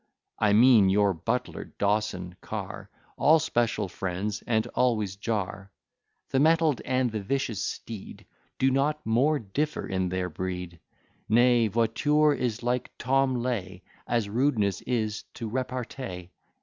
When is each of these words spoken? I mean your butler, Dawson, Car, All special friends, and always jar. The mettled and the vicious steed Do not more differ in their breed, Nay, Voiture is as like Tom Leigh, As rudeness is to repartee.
I 0.39 0.53
mean 0.53 0.89
your 0.89 1.13
butler, 1.13 1.63
Dawson, 1.65 2.35
Car, 2.41 2.89
All 3.17 3.37
special 3.37 3.87
friends, 3.87 4.41
and 4.47 4.65
always 4.73 5.15
jar. 5.15 5.71
The 6.31 6.39
mettled 6.39 6.81
and 6.83 7.11
the 7.11 7.19
vicious 7.21 7.63
steed 7.63 8.25
Do 8.57 8.71
not 8.71 9.05
more 9.05 9.37
differ 9.37 9.85
in 9.87 10.09
their 10.09 10.27
breed, 10.27 10.79
Nay, 11.29 11.67
Voiture 11.67 12.33
is 12.33 12.53
as 12.57 12.63
like 12.63 12.89
Tom 12.97 13.43
Leigh, 13.43 13.83
As 14.07 14.27
rudeness 14.27 14.81
is 14.87 15.21
to 15.35 15.47
repartee. 15.47 16.31